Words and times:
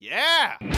Yeah! 0.00 0.77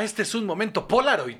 Este 0.00 0.22
es 0.22 0.34
un 0.34 0.46
momento 0.46 0.88
Polaroid. 0.88 1.36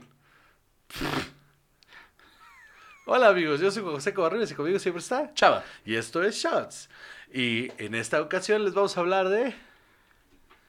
Hola 3.07 3.29
amigos, 3.29 3.61
yo 3.61 3.71
soy 3.71 3.83
José 3.83 4.13
Cobarriles 4.13 4.51
y 4.51 4.55
conmigo 4.55 4.79
siempre 4.79 5.01
está 5.01 5.33
Chava. 5.35 5.65
Y 5.85 5.95
esto 5.97 6.23
es 6.23 6.37
Shots. 6.37 6.89
Y 7.33 7.71
en 7.83 7.95
esta 7.95 8.21
ocasión 8.21 8.65
les 8.65 8.75
vamos 8.75 8.97
a 8.97 9.01
hablar 9.01 9.29
de... 9.29 9.55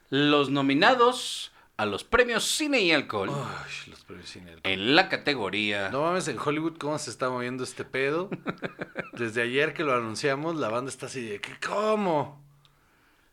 Los 0.09 0.49
nominados 0.49 1.51
a 1.75 1.85
los 1.85 2.03
premios 2.03 2.43
Cine 2.43 2.81
y 2.81 2.91
Alcohol 2.91 3.29
Uy, 3.29 3.91
los 3.91 4.03
premios 4.03 4.29
cine. 4.29 4.55
en 4.61 4.95
la 4.95 5.09
categoría. 5.09 5.89
No 5.89 6.03
mames, 6.03 6.27
en 6.27 6.37
Hollywood 6.37 6.77
cómo 6.77 6.97
se 6.99 7.09
está 7.09 7.29
moviendo 7.29 7.63
este 7.63 7.83
pedo. 7.83 8.29
Desde 9.13 9.41
ayer 9.41 9.73
que 9.73 9.83
lo 9.83 9.95
anunciamos, 9.95 10.55
la 10.55 10.69
banda 10.69 10.89
está 10.89 11.07
así 11.07 11.21
de 11.21 11.41
¿cómo? 11.67 12.43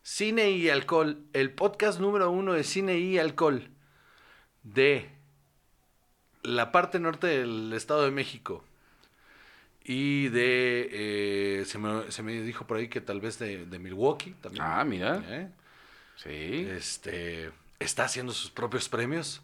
Cine 0.02 0.50
y 0.50 0.70
alcohol, 0.70 1.22
el 1.34 1.52
podcast 1.52 2.00
número 2.00 2.30
uno 2.30 2.54
de 2.54 2.64
cine 2.64 2.98
y 2.98 3.18
alcohol 3.18 3.70
de 4.62 5.10
la 6.42 6.72
parte 6.72 6.98
norte 6.98 7.26
del 7.26 7.72
Estado 7.72 8.04
de 8.04 8.10
México 8.10 8.64
y 9.82 10.28
de, 10.28 10.88
eh, 10.92 11.64
se, 11.64 11.78
me, 11.78 12.10
se 12.10 12.22
me 12.22 12.40
dijo 12.42 12.66
por 12.66 12.76
ahí 12.76 12.88
que 12.88 13.00
tal 13.00 13.20
vez 13.20 13.38
de, 13.38 13.66
de 13.66 13.78
Milwaukee 13.78 14.34
también. 14.40 14.64
Ah, 14.66 14.84
mira. 14.84 15.22
¿Eh? 15.26 15.50
Sí. 16.16 16.68
Este, 16.70 17.50
está 17.78 18.04
haciendo 18.04 18.32
sus 18.32 18.50
propios 18.50 18.88
premios. 18.88 19.42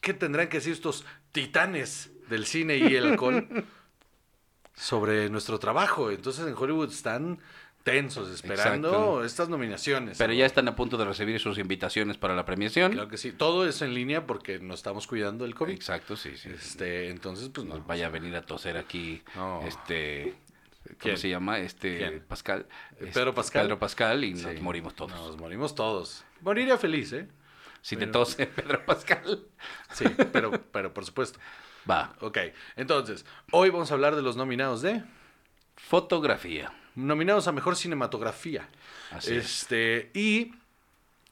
¿Qué 0.00 0.14
tendrán 0.14 0.48
que 0.48 0.58
decir 0.58 0.72
estos 0.72 1.04
titanes 1.32 2.10
del 2.28 2.46
cine 2.46 2.76
y 2.76 2.94
el 2.94 3.06
alcohol 3.06 3.66
sobre 4.74 5.28
nuestro 5.30 5.58
trabajo? 5.58 6.10
Entonces 6.10 6.46
en 6.46 6.54
Hollywood 6.54 6.90
están 6.90 7.38
tensos 7.82 8.28
esperando 8.30 8.88
Exacto. 8.88 9.24
estas 9.24 9.48
nominaciones. 9.48 10.16
Pero 10.18 10.32
ya 10.32 10.46
están 10.46 10.68
a 10.68 10.76
punto 10.76 10.96
de 10.96 11.04
recibir 11.04 11.40
sus 11.40 11.58
invitaciones 11.58 12.16
para 12.16 12.34
la 12.36 12.44
premiación. 12.44 12.92
Claro 12.92 13.08
que 13.08 13.16
sí. 13.18 13.32
Todo 13.32 13.66
es 13.66 13.82
en 13.82 13.94
línea 13.94 14.26
porque 14.26 14.58
nos 14.58 14.80
estamos 14.80 15.06
cuidando 15.06 15.44
del 15.44 15.54
COVID. 15.54 15.72
Exacto, 15.72 16.16
sí, 16.16 16.36
sí. 16.36 16.50
Este, 16.50 17.08
entonces, 17.10 17.48
pues 17.48 17.66
Nos 17.66 17.78
no. 17.80 17.84
vaya 17.84 18.06
a 18.06 18.10
venir 18.10 18.36
a 18.36 18.42
toser 18.42 18.76
aquí, 18.76 19.22
No. 19.34 19.62
este, 19.66 20.34
¿cómo 20.84 20.96
¿Quién? 20.98 21.18
se 21.18 21.28
llama? 21.28 21.58
Este, 21.58 21.98
¿Quién? 21.98 22.24
Pascal. 22.28 22.66
Eh, 23.00 23.10
Pedro 23.12 23.34
Pascal. 23.34 23.62
Pedro 23.62 23.78
Pascal 23.78 24.24
y 24.24 24.36
Sí. 24.36 24.44
nos 24.46 24.60
morimos 24.60 24.94
todos. 24.94 25.12
Nos 25.12 25.36
morimos 25.38 25.74
todos. 25.74 26.24
Moriría 26.40 26.78
feliz, 26.78 27.12
¿eh? 27.12 27.26
si 27.80 27.96
te 27.96 28.06
tose 28.06 28.46
Pedro 28.56 28.84
Pascal. 28.86 29.44
Sí, 29.92 30.04
pero, 30.32 30.52
pero 30.70 30.94
por 30.94 31.04
supuesto. 31.04 31.38
Va. 31.90 32.14
Ok, 32.20 32.38
entonces, 32.76 33.26
hoy 33.50 33.70
vamos 33.70 33.90
a 33.90 33.94
hablar 33.94 34.14
de 34.14 34.22
los 34.22 34.36
nominados 34.36 34.82
de... 34.82 35.02
Fotografía. 35.76 36.72
Nominados 36.94 37.48
a 37.48 37.52
Mejor 37.52 37.76
Cinematografía. 37.76 38.68
Así 39.10 39.34
es. 39.34 39.62
este, 39.62 40.10
Y, 40.14 40.52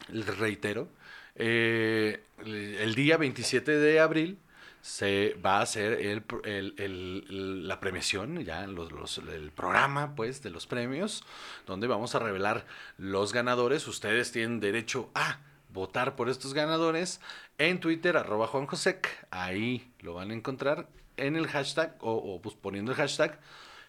les 0.08 0.38
reitero, 0.38 0.88
eh, 1.36 2.22
el 2.44 2.94
día 2.94 3.16
27 3.16 3.72
de 3.78 4.00
abril 4.00 4.38
se 4.82 5.36
va 5.44 5.58
a 5.58 5.62
hacer 5.62 5.92
el, 5.92 6.22
el- 6.44 6.74
el- 6.78 7.68
la 7.68 7.80
premiación, 7.80 8.42
ya 8.44 8.66
los, 8.66 8.90
los- 8.92 9.18
el 9.18 9.50
programa 9.52 10.14
pues 10.14 10.42
de 10.42 10.48
los 10.50 10.66
premios, 10.66 11.22
donde 11.66 11.86
vamos 11.86 12.14
a 12.14 12.18
revelar 12.18 12.64
los 12.96 13.32
ganadores. 13.34 13.86
Ustedes 13.88 14.32
tienen 14.32 14.58
derecho 14.60 15.10
a 15.14 15.40
votar 15.72 16.16
por 16.16 16.30
estos 16.30 16.54
ganadores 16.54 17.20
en 17.58 17.78
Twitter, 17.78 18.16
arroba 18.16 18.46
Juan 18.46 18.66
Josec. 18.66 19.08
Ahí 19.30 19.92
lo 20.00 20.14
van 20.14 20.30
a 20.30 20.34
encontrar 20.34 20.88
en 21.18 21.36
el 21.36 21.46
hashtag 21.46 21.96
o, 22.00 22.12
o, 22.14 22.40
pues, 22.40 22.54
poniendo 22.56 22.92
el 22.92 22.96
hashtag 22.96 23.38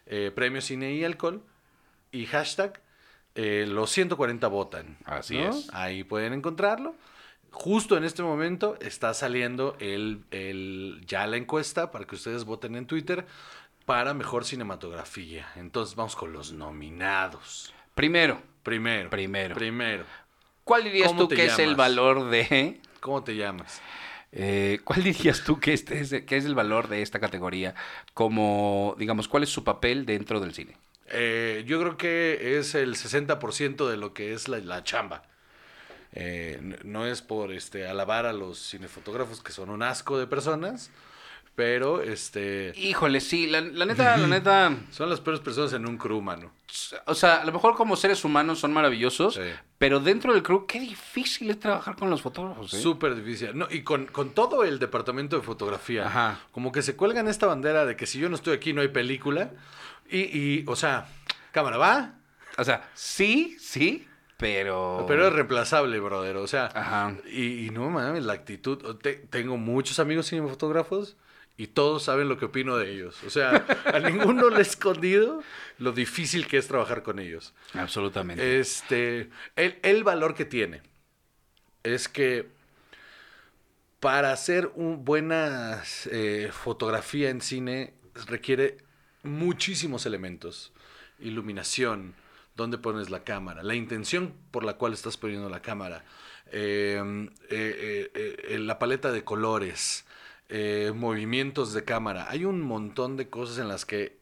eh, 0.08 0.32
Premio 0.36 0.62
Cine 0.62 0.94
y 0.94 1.06
Alcohol 1.06 1.42
y 2.12 2.26
hashtag 2.26 2.82
eh, 3.36 3.66
los 3.68 3.90
140 3.92 4.48
votan. 4.48 4.98
Así 5.06 5.38
¿no? 5.38 5.50
es. 5.50 5.70
Ahí 5.74 6.04
pueden 6.04 6.34
encontrarlo. 6.34 6.96
Justo 7.52 7.98
en 7.98 8.04
este 8.04 8.24
momento 8.24 8.78
está 8.82 9.14
saliendo 9.14 9.76
el, 9.80 10.24
el- 10.32 11.02
ya 11.06 11.28
la 11.28 11.38
encuesta 11.38 11.92
para 11.92 12.06
que 12.06 12.16
ustedes 12.16 12.46
voten 12.46 12.76
en 12.76 12.86
Twitter 12.86 13.26
para 13.86 14.14
mejor 14.14 14.46
cinematografía. 14.46 15.48
Entonces 15.56 15.96
vamos 15.96 16.16
con 16.16 16.32
los 16.34 16.54
nominados. 16.54 17.74
Primero, 17.96 18.42
Primero. 18.64 19.10
Primero. 19.10 19.56
Primero. 19.56 20.06
¿cuál 20.64 20.84
dirías 20.84 21.08
¿Cómo 21.08 21.28
tú 21.28 21.36
que 21.36 21.46
es 21.46 21.60
el 21.60 21.76
valor 21.76 22.30
de... 22.30 22.80
¿Cómo 23.00 23.24
te 23.24 23.36
llamas? 23.36 23.82
Eh, 24.32 24.80
¿Cuál 24.84 25.04
dirías 25.04 25.44
tú 25.44 25.60
que, 25.60 25.74
este 25.74 26.00
es, 26.00 26.10
que 26.26 26.38
es 26.38 26.46
el 26.46 26.56
valor 26.56 26.88
de 26.88 27.02
esta 27.02 27.20
categoría? 27.20 27.74
Como, 28.14 28.96
digamos, 28.98 29.28
¿cuál 29.28 29.44
es 29.44 29.50
su 29.50 29.64
papel 29.64 30.06
dentro 30.06 30.40
del 30.40 30.54
cine? 30.54 30.78
Eh, 31.14 31.64
yo 31.68 31.80
creo 31.80 31.98
que 31.98 32.58
es 32.60 32.74
el 32.76 32.96
60% 32.96 33.90
de 33.90 33.98
lo 33.98 34.14
que 34.14 34.34
es 34.34 34.48
la, 34.48 34.60
la 34.60 34.84
chamba. 34.84 35.24
Eh, 36.14 36.60
no 36.84 37.06
es 37.06 37.22
por 37.22 37.52
este 37.54 37.88
alabar 37.88 38.26
a 38.26 38.34
los 38.34 38.60
cinefotógrafos 38.70 39.42
que 39.42 39.52
son 39.54 39.70
un 39.70 39.82
asco 39.82 40.18
de 40.20 40.28
personas, 40.28 40.92
pero 41.56 42.02
este 42.02 42.74
Híjole, 42.76 43.20
sí, 43.22 43.48
la, 43.48 43.62
la 43.62 43.86
neta, 43.86 44.18
la 44.18 44.28
neta, 44.28 44.76
son 44.92 45.10
las 45.10 45.20
peores 45.22 45.40
personas 45.42 45.72
en 45.74 45.86
un 45.88 45.98
crew, 45.98 46.22
mano. 46.22 46.52
o 47.06 47.14
sea, 47.16 47.42
a 47.42 47.46
lo 47.46 47.52
mejor 47.54 47.76
como 47.76 47.96
seres 47.96 48.24
humanos 48.26 48.60
son 48.60 48.74
maravillosos, 48.74 49.36
Sí. 49.36 49.42
pero 49.78 50.00
dentro 50.02 50.34
del 50.34 50.44
crew, 50.44 50.66
qué 50.66 50.80
difícil 50.82 51.50
es 51.50 51.60
trabajar 51.60 51.96
con 51.96 52.10
los 52.10 52.22
fotógrafos, 52.22 52.74
¿eh? 52.74 52.82
Súper 52.82 53.16
difícil. 53.16 53.58
No, 53.58 53.68
y 53.70 53.84
con, 53.84 54.06
con 54.08 54.32
todo 54.32 54.64
el 54.66 54.80
departamento 54.80 55.38
de 55.38 55.44
fotografía. 55.44 56.08
Ajá. 56.08 56.40
Como 56.52 56.72
que 56.74 56.82
se 56.82 56.96
cuelgan 56.98 57.28
esta 57.30 57.48
bandera 57.48 57.86
de 57.86 57.96
que 57.96 58.06
si 58.06 58.20
yo 58.20 58.28
no 58.30 58.36
estoy 58.36 58.54
aquí 58.56 58.74
no 58.74 58.82
hay 58.82 58.88
película. 58.90 59.52
Y, 60.12 60.20
y 60.38 60.64
o 60.68 60.76
sea, 60.76 61.08
cámara 61.52 61.78
va, 61.78 62.16
O 62.58 62.64
sea, 62.64 62.90
sí, 62.94 63.56
sí, 63.60 64.08
pero... 64.38 65.06
pero 65.08 65.28
es 65.28 65.34
reemplazable, 65.34 66.00
brother. 66.00 66.36
O 66.38 66.48
sea, 66.48 66.66
Ajá. 66.74 67.16
y, 67.32 67.66
y 67.66 67.70
no 67.70 67.90
mames, 67.90 68.24
la 68.24 68.34
actitud. 68.34 68.96
Te- 68.98 69.14
tengo 69.30 69.58
muchos 69.58 70.00
amigos 70.00 70.28
cinefotógrafos 70.30 71.16
y 71.58 71.68
todos 71.68 72.04
saben 72.04 72.28
lo 72.28 72.38
que 72.38 72.46
opino 72.46 72.78
de 72.78 72.92
ellos. 72.92 73.24
O 73.24 73.30
sea, 73.30 73.66
a 73.94 74.00
ninguno 74.00 74.50
le 74.50 74.58
he 74.60 74.62
escondido 74.62 75.44
lo 75.78 75.92
difícil 75.92 76.48
que 76.48 76.58
es 76.58 76.68
trabajar 76.68 77.04
con 77.04 77.20
ellos. 77.20 77.54
Absolutamente. 77.74 78.60
Este, 78.60 79.30
el, 79.56 79.78
el 79.84 80.04
valor 80.04 80.34
que 80.36 80.46
tiene 80.46 80.82
es 81.84 82.08
que 82.08 82.50
para 84.00 84.32
hacer 84.32 84.72
una 84.76 84.96
buena 84.98 85.84
eh, 86.12 86.50
fotografía 86.52 87.30
en 87.30 87.42
cine 87.42 87.94
requiere 88.26 88.78
muchísimos 89.24 90.06
elementos. 90.06 90.72
Iluminación, 91.20 92.16
dónde 92.56 92.78
pones 92.78 93.10
la 93.10 93.24
cámara, 93.24 93.64
la 93.64 93.76
intención 93.76 94.34
por 94.52 94.64
la 94.64 94.74
cual 94.74 94.94
estás 94.94 95.18
poniendo 95.18 95.50
la 95.50 95.62
cámara, 95.62 96.04
eh, 96.52 97.30
eh, 97.50 98.12
eh, 98.14 98.46
eh, 98.50 98.60
la 98.60 98.80
paleta 98.80 99.12
de 99.12 99.24
colores, 99.24 100.06
movimientos 100.94 101.74
de 101.74 101.86
cámara. 101.86 102.30
Hay 102.30 102.44
un 102.44 102.62
montón 102.62 103.16
de 103.16 103.30
cosas 103.30 103.58
en 103.58 103.70
las 103.70 103.86
que 103.86 104.18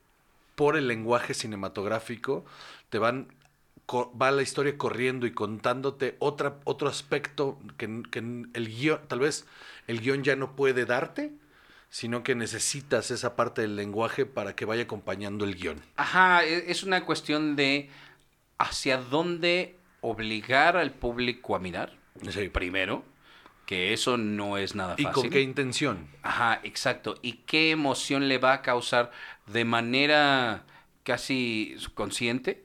por 0.53 0.77
el 0.77 0.87
lenguaje 0.87 1.33
cinematográfico 1.33 2.45
te 2.89 2.99
van 2.99 3.29
va 3.89 4.29
la 4.29 4.43
historia 4.43 4.77
corriendo 4.77 5.25
y 5.25 5.31
contándote 5.31 6.15
otra, 6.19 6.59
otro 6.63 6.87
aspecto 6.87 7.57
que, 7.77 8.03
que 8.11 8.19
el 8.19 8.67
guion, 8.67 8.99
tal 9.07 9.19
vez 9.19 9.47
el 9.87 9.99
guion 10.01 10.23
ya 10.23 10.35
no 10.35 10.55
puede 10.55 10.85
darte, 10.85 11.31
sino 11.89 12.23
que 12.23 12.35
necesitas 12.35 13.09
esa 13.11 13.35
parte 13.35 13.61
del 13.61 13.75
lenguaje 13.75 14.25
para 14.25 14.55
que 14.55 14.65
vaya 14.65 14.83
acompañando 14.83 15.45
el 15.45 15.55
guion. 15.55 15.81
Ajá, 15.95 16.45
e- 16.45 16.69
es 16.71 16.83
una 16.83 17.05
cuestión 17.05 17.55
de 17.55 17.89
hacia 18.57 18.97
dónde 18.97 19.75
obligar 20.01 20.77
al 20.77 20.91
público 20.91 21.55
a 21.55 21.59
mirar, 21.59 21.97
Sí. 22.29 22.49
primero, 22.49 23.03
que 23.65 23.93
eso 23.93 24.17
no 24.17 24.57
es 24.57 24.75
nada 24.75 24.95
¿Y 24.97 25.03
fácil. 25.03 25.21
con 25.21 25.29
qué 25.31 25.41
intención? 25.41 26.07
Ajá, 26.23 26.59
exacto. 26.63 27.15
¿Y 27.21 27.33
qué 27.45 27.71
emoción 27.71 28.27
le 28.27 28.37
va 28.37 28.53
a 28.53 28.61
causar 28.61 29.11
de 29.47 29.65
manera 29.65 30.65
casi 31.03 31.75
subconsciente 31.77 32.63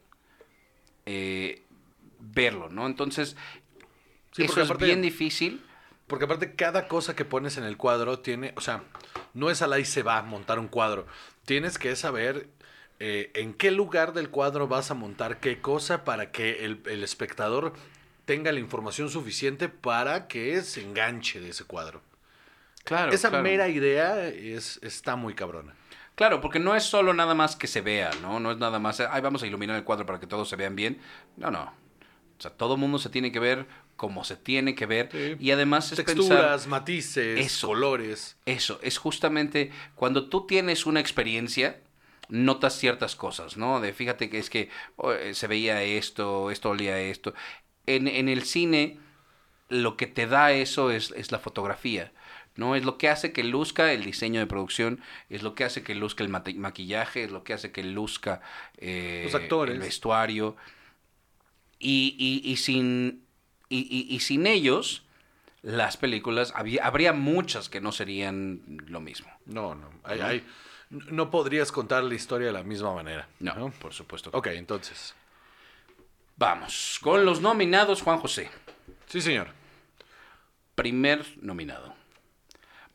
eh, 1.06 1.62
verlo, 2.20 2.68
¿no? 2.70 2.86
Entonces, 2.86 3.36
Sí, 4.32 4.42
eso 4.44 4.62
es 4.62 4.76
bien 4.78 5.00
difícil. 5.02 5.62
Porque 6.06 6.26
aparte 6.26 6.54
cada 6.54 6.86
cosa 6.88 7.16
que 7.16 7.24
pones 7.24 7.56
en 7.56 7.64
el 7.64 7.76
cuadro 7.76 8.18
tiene, 8.18 8.52
o 8.56 8.60
sea, 8.60 8.82
no 9.32 9.50
es 9.50 9.62
al 9.62 9.72
ahí 9.72 9.84
se 9.84 10.02
va 10.02 10.18
a 10.18 10.22
montar 10.22 10.58
un 10.58 10.68
cuadro. 10.68 11.06
Tienes 11.44 11.78
que 11.78 11.96
saber 11.96 12.48
eh, 13.00 13.30
en 13.34 13.54
qué 13.54 13.70
lugar 13.70 14.12
del 14.12 14.30
cuadro 14.30 14.68
vas 14.68 14.90
a 14.90 14.94
montar 14.94 15.40
qué 15.40 15.60
cosa 15.60 16.04
para 16.04 16.30
que 16.30 16.64
el, 16.64 16.82
el 16.86 17.02
espectador 17.02 17.72
tenga 18.24 18.52
la 18.52 18.60
información 18.60 19.10
suficiente 19.10 19.68
para 19.68 20.28
que 20.28 20.62
se 20.62 20.82
enganche 20.82 21.40
de 21.40 21.50
ese 21.50 21.64
cuadro. 21.64 22.02
Claro. 22.84 23.12
Esa 23.12 23.30
claro. 23.30 23.42
mera 23.42 23.68
idea 23.68 24.28
es, 24.28 24.78
está 24.82 25.16
muy 25.16 25.34
cabrona. 25.34 25.74
Claro, 26.14 26.40
porque 26.40 26.60
no 26.60 26.76
es 26.76 26.84
solo 26.84 27.12
nada 27.12 27.34
más 27.34 27.56
que 27.56 27.66
se 27.66 27.80
vea, 27.80 28.10
¿no? 28.22 28.38
No 28.38 28.52
es 28.52 28.58
nada 28.58 28.78
más, 28.78 29.00
ay, 29.00 29.20
vamos 29.20 29.42
a 29.42 29.46
iluminar 29.46 29.76
el 29.76 29.84
cuadro 29.84 30.06
para 30.06 30.20
que 30.20 30.26
todos 30.26 30.48
se 30.48 30.56
vean 30.56 30.76
bien. 30.76 31.00
No, 31.36 31.50
no. 31.50 31.62
O 32.38 32.42
sea, 32.42 32.52
todo 32.52 32.76
mundo 32.76 32.98
se 32.98 33.08
tiene 33.08 33.32
que 33.32 33.40
ver 33.40 33.66
como 33.96 34.24
se 34.24 34.36
tiene 34.36 34.74
que 34.74 34.86
ver. 34.86 35.08
Sí. 35.12 35.36
Y 35.38 35.50
además 35.52 35.90
es 35.92 35.96
Texturas, 35.96 36.62
pensar... 36.62 36.68
matices, 36.68 37.40
Eso. 37.40 37.68
colores. 37.68 38.36
Eso, 38.46 38.78
es 38.82 38.98
justamente 38.98 39.70
cuando 39.94 40.28
tú 40.28 40.46
tienes 40.46 40.86
una 40.86 41.00
experiencia, 41.00 41.80
notas 42.28 42.78
ciertas 42.78 43.16
cosas, 43.16 43.56
¿no? 43.56 43.80
De 43.80 43.92
fíjate 43.92 44.30
que 44.30 44.38
es 44.38 44.50
que 44.50 44.68
oh, 44.96 45.12
eh, 45.12 45.34
se 45.34 45.46
veía 45.46 45.82
esto, 45.82 46.50
esto 46.50 46.70
olía 46.70 46.98
esto. 47.00 47.34
En, 47.86 48.08
en 48.08 48.28
el 48.28 48.44
cine, 48.44 48.98
lo 49.68 49.96
que 49.96 50.06
te 50.06 50.26
da 50.26 50.52
eso 50.52 50.90
es, 50.90 51.10
es 51.16 51.32
la 51.32 51.38
fotografía, 51.38 52.12
¿no? 52.56 52.76
Es 52.76 52.84
lo 52.84 52.96
que 52.98 53.08
hace 53.08 53.32
que 53.32 53.44
luzca 53.44 53.92
el 53.92 54.04
diseño 54.04 54.40
de 54.40 54.46
producción, 54.46 55.00
es 55.28 55.42
lo 55.42 55.54
que 55.54 55.64
hace 55.64 55.82
que 55.82 55.94
luzca 55.94 56.24
el 56.24 56.30
maquillaje, 56.30 57.24
es 57.24 57.30
lo 57.30 57.44
que 57.44 57.52
hace 57.52 57.72
que 57.72 57.82
luzca 57.84 58.40
eh, 58.78 59.22
Los 59.24 59.34
actores. 59.34 59.74
el 59.74 59.80
vestuario. 59.80 60.56
Y, 61.78 62.16
y, 62.18 62.50
y 62.50 62.56
sin, 62.56 63.23
y, 63.74 63.86
y- 63.90 64.14
y 64.14 64.20
sin 64.20 64.46
ellos, 64.46 65.02
las 65.62 65.96
películas, 65.96 66.52
había, 66.56 66.86
habría 66.86 67.12
muchas 67.12 67.68
que 67.68 67.80
no 67.80 67.92
serían 67.92 68.60
lo 68.86 69.00
mismo. 69.00 69.30
No, 69.46 69.74
no. 69.74 69.90
hay- 70.04 70.18
¿No? 70.20 70.26
hay- 70.26 70.44
no 70.90 71.30
podrías 71.30 71.72
contar 71.72 72.04
la 72.04 72.14
historia 72.14 72.46
de 72.48 72.52
la 72.52 72.62
misma 72.62 72.94
manera. 72.94 73.26
No, 73.40 73.70
por 73.80 73.92
supuesto. 73.94 74.30
que 74.30 74.36
Ok, 74.36 74.46
entonces. 74.48 75.14
Vamos, 76.36 76.98
con 77.02 77.24
los 77.24 77.40
nominados, 77.40 78.02
Juan 78.02 78.18
José. 78.18 78.50
Sí, 79.06 79.20
señor. 79.20 79.48
Primer 80.74 81.24
nominado. 81.42 81.94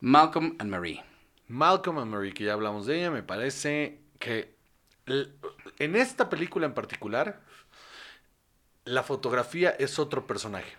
Malcolm 0.00 0.56
and 0.58 0.70
Marie. 0.70 1.02
Malcolm 1.48 1.98
and 1.98 2.10
Marie, 2.10 2.32
que 2.32 2.44
ya 2.44 2.52
hablamos 2.52 2.86
de 2.86 2.98
ella, 2.98 3.10
me 3.10 3.22
parece 3.22 3.98
que 4.18 4.54
en 5.78 5.96
esta 5.96 6.28
película 6.30 6.66
en 6.66 6.74
particular, 6.74 7.40
la 8.90 9.02
fotografía 9.02 9.70
es 9.70 9.98
otro 9.98 10.26
personaje. 10.26 10.72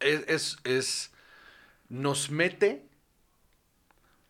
Es, 0.00 0.24
es, 0.28 0.56
es- 0.64 1.10
nos 1.88 2.30
mete, 2.30 2.82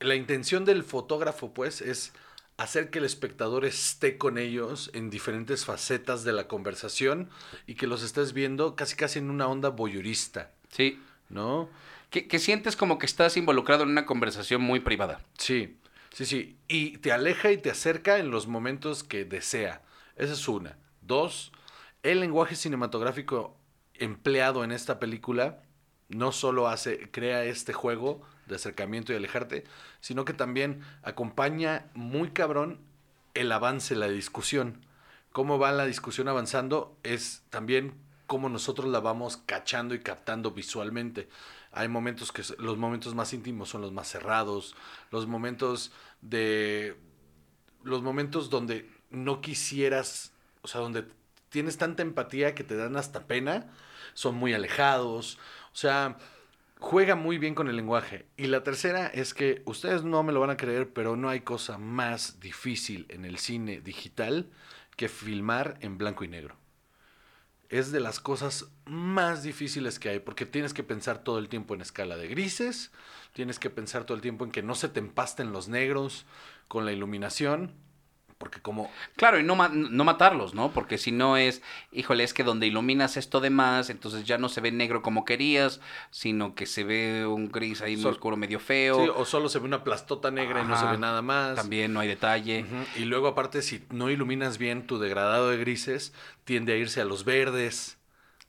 la 0.00 0.14
intención 0.14 0.64
del 0.64 0.82
fotógrafo, 0.84 1.52
pues, 1.54 1.80
es 1.80 2.12
hacer 2.58 2.90
que 2.90 2.98
el 2.98 3.04
espectador 3.04 3.64
esté 3.64 4.16
con 4.18 4.38
ellos 4.38 4.90
en 4.94 5.10
diferentes 5.10 5.64
facetas 5.64 6.22
de 6.24 6.32
la 6.32 6.48
conversación 6.48 7.30
y 7.66 7.74
que 7.74 7.86
los 7.86 8.02
estés 8.02 8.32
viendo 8.32 8.76
casi 8.76 8.94
casi 8.96 9.18
en 9.18 9.30
una 9.30 9.46
onda 9.48 9.70
voyeurista, 9.70 10.52
Sí. 10.70 11.00
¿no? 11.28 11.68
Que, 12.10 12.28
que 12.28 12.38
sientes 12.38 12.76
como 12.76 12.98
que 12.98 13.06
estás 13.06 13.36
involucrado 13.36 13.82
en 13.82 13.90
una 13.90 14.06
conversación 14.06 14.60
muy 14.62 14.80
privada. 14.80 15.20
Sí, 15.38 15.76
sí, 16.12 16.24
sí. 16.24 16.56
Y 16.68 16.98
te 16.98 17.10
aleja 17.12 17.50
y 17.50 17.58
te 17.58 17.70
acerca 17.70 18.18
en 18.18 18.30
los 18.30 18.46
momentos 18.46 19.02
que 19.02 19.24
desea. 19.24 19.82
Esa 20.16 20.34
es 20.34 20.46
una. 20.46 20.76
Dos, 21.02 21.52
el 22.06 22.20
lenguaje 22.20 22.54
cinematográfico 22.54 23.56
empleado 23.94 24.62
en 24.62 24.70
esta 24.70 25.00
película 25.00 25.62
no 26.08 26.30
solo 26.30 26.68
hace, 26.68 27.10
crea 27.10 27.44
este 27.44 27.72
juego 27.72 28.22
de 28.46 28.54
acercamiento 28.54 29.12
y 29.12 29.16
alejarte, 29.16 29.64
sino 30.00 30.24
que 30.24 30.32
también 30.32 30.82
acompaña 31.02 31.90
muy 31.94 32.30
cabrón 32.30 32.80
el 33.34 33.50
avance, 33.50 33.96
la 33.96 34.06
discusión. 34.06 34.86
Cómo 35.32 35.58
va 35.58 35.72
la 35.72 35.84
discusión 35.84 36.28
avanzando 36.28 36.96
es 37.02 37.42
también 37.50 37.94
cómo 38.28 38.48
nosotros 38.48 38.88
la 38.88 39.00
vamos 39.00 39.38
cachando 39.38 39.92
y 39.96 40.00
captando 40.00 40.52
visualmente. 40.52 41.28
Hay 41.72 41.88
momentos 41.88 42.30
que 42.30 42.42
los 42.58 42.78
momentos 42.78 43.16
más 43.16 43.32
íntimos 43.32 43.68
son 43.68 43.82
los 43.82 43.92
más 43.92 44.08
cerrados, 44.08 44.76
los 45.10 45.26
momentos 45.26 45.90
de 46.20 46.96
los 47.82 48.02
momentos 48.02 48.48
donde 48.48 48.88
no 49.10 49.40
quisieras, 49.40 50.32
o 50.62 50.68
sea, 50.68 50.80
donde 50.80 51.04
tienes 51.56 51.78
tanta 51.78 52.02
empatía 52.02 52.54
que 52.54 52.64
te 52.64 52.76
dan 52.76 52.98
hasta 52.98 53.26
pena, 53.26 53.72
son 54.12 54.34
muy 54.34 54.52
alejados, 54.52 55.38
o 55.72 55.76
sea, 55.76 56.18
juega 56.78 57.14
muy 57.14 57.38
bien 57.38 57.54
con 57.54 57.68
el 57.68 57.76
lenguaje. 57.76 58.26
Y 58.36 58.48
la 58.48 58.62
tercera 58.62 59.06
es 59.06 59.32
que 59.32 59.62
ustedes 59.64 60.04
no 60.04 60.22
me 60.22 60.34
lo 60.34 60.40
van 60.40 60.50
a 60.50 60.58
creer, 60.58 60.92
pero 60.92 61.16
no 61.16 61.30
hay 61.30 61.40
cosa 61.40 61.78
más 61.78 62.40
difícil 62.40 63.06
en 63.08 63.24
el 63.24 63.38
cine 63.38 63.80
digital 63.80 64.50
que 64.96 65.08
filmar 65.08 65.78
en 65.80 65.96
blanco 65.96 66.24
y 66.24 66.28
negro. 66.28 66.56
Es 67.70 67.90
de 67.90 68.00
las 68.00 68.20
cosas 68.20 68.66
más 68.84 69.42
difíciles 69.42 69.98
que 69.98 70.10
hay, 70.10 70.18
porque 70.18 70.44
tienes 70.44 70.74
que 70.74 70.82
pensar 70.82 71.24
todo 71.24 71.38
el 71.38 71.48
tiempo 71.48 71.72
en 71.72 71.80
escala 71.80 72.18
de 72.18 72.28
grises, 72.28 72.92
tienes 73.32 73.58
que 73.58 73.70
pensar 73.70 74.04
todo 74.04 74.14
el 74.14 74.20
tiempo 74.20 74.44
en 74.44 74.50
que 74.50 74.62
no 74.62 74.74
se 74.74 74.90
te 74.90 75.00
empasten 75.00 75.52
los 75.52 75.68
negros 75.68 76.26
con 76.68 76.84
la 76.84 76.92
iluminación, 76.92 77.72
porque 78.38 78.60
como 78.60 78.90
Claro, 79.16 79.38
y 79.40 79.42
no, 79.42 79.56
ma- 79.56 79.70
no 79.72 80.04
matarlos, 80.04 80.54
¿no? 80.54 80.70
Porque 80.72 80.98
si 80.98 81.10
no 81.12 81.36
es, 81.36 81.62
híjole, 81.92 82.22
es 82.24 82.34
que 82.34 82.44
donde 82.44 82.66
iluminas 82.66 83.16
esto 83.16 83.40
de 83.40 83.50
más, 83.50 83.88
entonces 83.90 84.24
ya 84.24 84.38
no 84.38 84.48
se 84.48 84.60
ve 84.60 84.70
negro 84.72 85.02
como 85.02 85.24
querías, 85.24 85.80
sino 86.10 86.54
que 86.54 86.66
se 86.66 86.84
ve 86.84 87.26
un 87.26 87.50
gris 87.50 87.80
ahí 87.82 87.96
muy 87.96 88.10
oscuro, 88.10 88.36
medio 88.36 88.60
feo. 88.60 89.02
Sí, 89.04 89.10
o 89.14 89.24
solo 89.24 89.48
se 89.48 89.58
ve 89.58 89.64
una 89.64 89.82
plastota 89.84 90.30
negra 90.30 90.60
y 90.62 90.66
no 90.66 90.76
se 90.76 90.86
ve 90.86 90.98
nada 90.98 91.22
más. 91.22 91.54
También 91.56 91.92
no 91.92 92.00
hay 92.00 92.08
detalle. 92.08 92.64
Y 92.96 93.04
luego 93.04 93.28
aparte 93.28 93.62
si 93.62 93.84
no 93.90 94.10
iluminas 94.10 94.58
bien 94.58 94.86
tu 94.86 94.98
degradado 94.98 95.48
de 95.50 95.56
grises, 95.56 96.12
tiende 96.44 96.72
a 96.72 96.76
irse 96.76 97.00
a 97.00 97.04
los 97.04 97.24
verdes. 97.24 97.98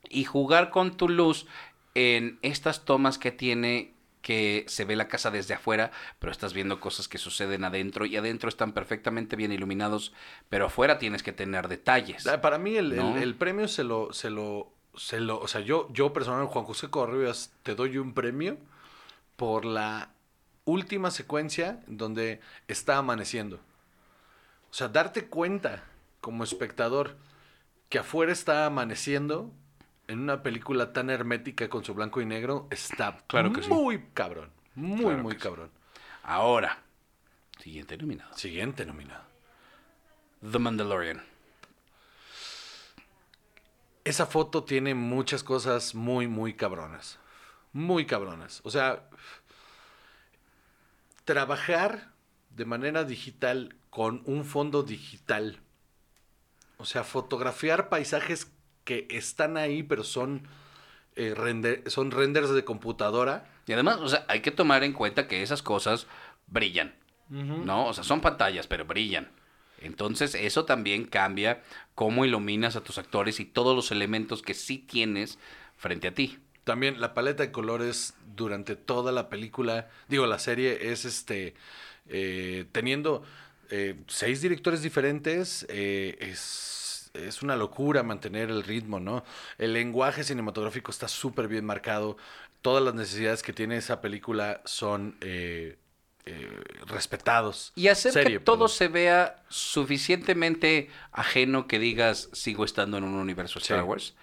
y 0.10 0.24
jugar 0.24 0.70
con 0.70 0.96
tu 0.96 1.10
luz 1.10 1.48
en 1.94 2.40
estas 2.42 2.86
tomas 2.86 3.18
que 3.18 3.32
tiene 3.32 3.94
que 4.28 4.66
se 4.68 4.84
ve 4.84 4.98
la 4.98 5.08
casa 5.08 5.32
desde 5.32 5.54
afuera, 5.54 5.90
pero 6.20 6.34
estás 6.34 6.52
viendo 6.52 6.82
cosas 6.82 7.08
que 7.08 7.18
suceden 7.18 7.64
adentro 7.64 8.06
y 8.06 8.18
adentro 8.18 8.50
están 8.50 8.74
perfectamente 8.74 9.38
bien 9.38 9.54
iluminados, 9.54 10.12
pero 10.50 10.66
afuera 10.66 11.00
tienes 11.00 11.24
que 11.24 11.32
tener 11.32 11.70
detalles. 11.70 12.28
Ah, 12.28 12.42
Para 12.42 12.58
mí 12.58 12.76
el, 12.76 12.92
el- 12.92 13.36
premio 13.36 13.70
se 13.70 13.86
lo, 13.86 14.12
se 14.12 14.30
lo, 14.30 14.74
se 14.98 15.22
lo, 15.22 15.40
o 15.40 15.48
sea, 15.48 15.62
yo, 15.62 15.88
yo 15.94 16.12
personalmente, 16.12 16.52
Juan 16.52 16.66
José 16.66 16.90
Correas, 16.90 17.54
te 17.64 17.74
doy 17.74 17.98
un 18.00 18.14
premio 18.14 18.58
por 19.38 19.64
la 19.64 20.10
última 20.66 21.10
secuencia 21.10 21.80
donde 21.88 22.42
está 22.68 22.98
amaneciendo. 22.98 23.62
O 24.70 24.74
sea, 24.74 24.90
darte 24.90 25.28
cuenta 25.28 25.86
como 26.20 26.44
espectador 26.44 27.16
que 27.88 28.00
afuera 28.00 28.34
está 28.34 28.66
amaneciendo 28.66 29.54
en 30.08 30.20
una 30.20 30.42
película 30.44 30.94
tan 30.94 31.10
hermética 31.10 31.70
con 31.70 31.84
su 31.84 31.94
blanco 31.94 32.22
y 32.22 32.26
negro 32.26 32.68
está 32.72 33.18
Claro 33.28 33.52
que 33.52 33.62
sí. 33.62 33.70
muy 33.70 34.06
cabrón. 34.14 34.52
Muy, 34.76 35.02
Claro 35.04 35.24
muy 35.24 35.34
sí. 35.34 35.40
cabrón. 35.40 35.72
Ahora, 36.24 36.80
siguiente 37.60 37.98
nominado. 37.98 38.36
Siguiente 38.38 38.86
nominado. 38.86 39.24
The 40.50 40.60
Mandalorian. 40.60 41.24
Esa 44.04 44.26
foto 44.26 44.64
tiene 44.64 44.94
muchas 44.96 45.44
cosas 45.44 45.94
muy, 45.94 46.28
muy 46.28 46.54
cabronas. 46.54 47.20
Muy 47.74 48.06
cabronas. 48.06 48.62
O 48.64 48.70
sea, 48.72 49.10
trabajar 51.26 52.12
de 52.52 52.66
manera 52.66 53.04
digital 53.04 53.76
con 53.90 54.22
un 54.26 54.46
fondo 54.46 54.84
digital. 54.84 55.60
O 56.78 56.86
sea, 56.86 57.04
fotografiar 57.04 57.90
paisajes 57.90 58.52
que 58.88 59.06
están 59.12 59.58
ahí, 59.58 59.84
pero 59.84 60.04
son, 60.06 60.48
eh, 61.18 61.34
render- 61.36 61.84
son 61.90 62.10
renders 62.12 62.50
de 62.52 62.64
computadora. 62.64 63.46
Y 63.68 63.74
además, 63.74 63.98
o 63.98 64.08
sea, 64.08 64.24
hay 64.30 64.40
que 64.40 64.52
tomar 64.52 64.86
en 64.86 64.94
cuenta 64.94 65.28
que 65.28 65.44
esas 65.44 65.62
cosas 65.62 66.08
brillan, 66.48 66.96
¿no? 67.66 67.88
O 67.88 67.94
sea, 67.94 68.06
son 68.06 68.22
pantallas, 68.22 68.66
pero 68.66 68.86
brillan. 68.86 69.28
Entonces, 69.82 70.36
eso 70.36 70.64
también 70.64 71.04
cambia 71.04 71.62
cómo 71.96 72.24
iluminas 72.24 72.78
a 72.78 72.82
tus 72.82 72.98
actores 72.98 73.42
y 73.42 73.46
todos 73.46 73.76
los 73.76 73.92
elementos 73.92 74.42
que 74.42 74.54
sí 74.54 74.78
tienes 74.78 75.38
frente 75.76 76.08
a 76.08 76.14
ti. 76.14 76.40
También 76.64 77.02
la 77.02 77.14
paleta 77.14 77.44
de 77.44 77.52
colores 77.52 78.14
durante 78.36 78.78
toda 78.78 79.12
la 79.12 79.28
película, 79.28 79.90
digo, 80.08 80.26
la 80.28 80.40
serie 80.40 80.92
es 80.92 81.04
este, 81.04 81.56
eh, 82.08 82.66
teniendo 82.72 83.24
eh, 83.70 83.96
seis 84.08 84.42
directores 84.42 84.82
diferentes, 84.82 85.66
eh, 85.70 86.18
es, 86.22 86.77
es 87.18 87.42
una 87.42 87.56
locura 87.56 88.04
mantener 88.04 88.50
el 88.50 88.64
ritmo, 88.64 89.00
¿no? 89.00 89.24
El 89.58 89.74
lenguaje 89.74 90.24
cinematográfico 90.24 90.92
está 90.92 91.08
súper 91.08 91.48
bien 91.48 91.66
marcado, 91.66 92.18
todas 92.62 92.84
las 92.84 92.94
necesidades 92.96 93.44
que 93.44 93.54
tiene 93.54 93.78
esa 93.78 94.02
película 94.02 94.62
son 94.66 95.18
eh, 95.22 95.78
eh, 96.26 96.50
respetados. 96.88 97.72
Y 97.76 97.88
hacer 97.88 98.12
Serie, 98.14 98.40
que 98.40 98.44
todo 98.44 98.56
perdón. 98.66 98.70
se 98.70 98.88
vea 98.90 99.44
suficientemente 99.50 100.90
ajeno 101.12 101.68
que 101.68 101.80
digas, 101.80 102.30
sigo 102.34 102.66
estando 102.66 102.98
en 102.98 103.04
un 103.04 103.16
universo 103.16 103.60
Star 103.60 103.80
Sí. 103.82 103.86
Wars, 103.86 104.16